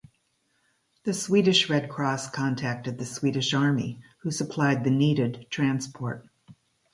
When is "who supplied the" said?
4.23-4.89